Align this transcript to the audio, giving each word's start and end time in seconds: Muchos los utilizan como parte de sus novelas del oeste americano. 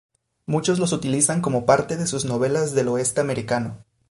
Muchos 0.47 0.79
los 0.79 0.93
utilizan 0.93 1.41
como 1.41 1.67
parte 1.67 1.95
de 1.95 2.07
sus 2.07 2.25
novelas 2.25 2.73
del 2.73 2.87
oeste 2.87 3.21
americano. 3.21 3.85